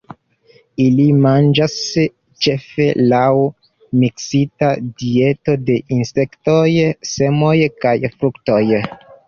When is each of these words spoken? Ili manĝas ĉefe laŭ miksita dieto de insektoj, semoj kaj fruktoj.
Ili 0.85 1.03
manĝas 1.25 1.75
ĉefe 2.45 2.87
laŭ 3.11 3.21
miksita 4.05 4.73
dieto 5.05 5.57
de 5.69 5.79
insektoj, 5.99 6.67
semoj 7.15 7.55
kaj 7.87 7.97
fruktoj. 8.19 8.63